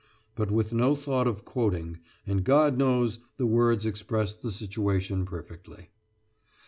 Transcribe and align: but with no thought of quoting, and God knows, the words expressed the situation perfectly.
but 0.33 0.49
with 0.49 0.73
no 0.73 0.95
thought 0.95 1.27
of 1.27 1.45
quoting, 1.45 1.99
and 2.25 2.43
God 2.43 2.75
knows, 2.75 3.19
the 3.37 3.45
words 3.45 3.85
expressed 3.85 4.41
the 4.41 4.51
situation 4.51 5.25
perfectly. 5.25 5.89